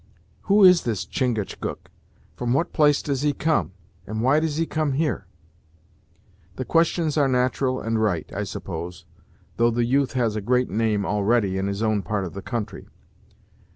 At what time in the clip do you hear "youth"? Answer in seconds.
9.85-10.13